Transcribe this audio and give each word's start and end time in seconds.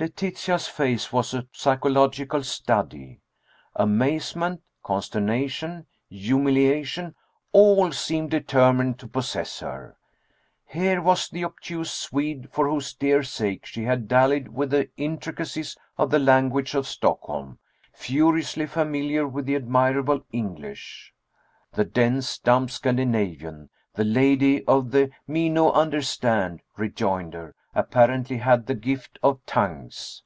Letitia's 0.00 0.68
face 0.68 1.12
was 1.12 1.34
a 1.34 1.48
psychological 1.50 2.44
study. 2.44 3.20
Amazement, 3.74 4.62
consternation, 4.84 5.88
humiliation 6.08 7.16
all 7.50 7.90
seemed 7.90 8.30
determined 8.30 9.00
to 9.00 9.08
possess 9.08 9.58
her. 9.58 9.96
Here 10.64 11.02
was 11.02 11.28
the 11.28 11.44
obtuse 11.44 11.90
Swede, 11.92 12.48
for 12.52 12.68
whose 12.70 12.94
dear 12.94 13.24
sake 13.24 13.66
she 13.66 13.82
had 13.82 14.06
dallied 14.06 14.46
with 14.50 14.70
the 14.70 14.88
intricacies 14.96 15.76
of 15.96 16.12
the 16.12 16.20
language 16.20 16.76
of 16.76 16.86
Stockholm, 16.86 17.58
furiously 17.92 18.66
familiar 18.66 19.26
with 19.26 19.50
admirable 19.50 20.24
English! 20.30 21.12
The 21.72 21.84
dense, 21.84 22.38
dumb 22.38 22.68
Scandinavian 22.68 23.68
the 23.94 24.04
lady 24.04 24.64
of 24.66 24.92
the 24.92 25.10
"me 25.26 25.48
no 25.48 25.72
understand" 25.72 26.62
rejoinder 26.76 27.52
apparently 27.74 28.38
had 28.38 28.66
the 28.66 28.74
"gift 28.74 29.18
of 29.22 29.44
tongues." 29.44 30.22